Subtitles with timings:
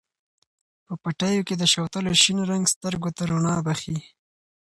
[0.85, 3.97] په پټیو کې د شوتلو شین رنګ سترګو ته رڼا بښي.